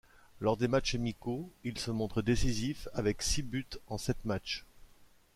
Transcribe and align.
Lors 0.39 0.57
des 0.57 0.67
matches 0.67 0.95
amicaux, 0.95 1.51
il 1.63 1.77
se 1.77 1.91
montre 1.91 2.23
décisif 2.23 2.87
avec 2.95 3.21
six 3.21 3.43
buts 3.43 3.69
en 3.87 3.99
sept 3.99 4.17
matches. 4.25 4.65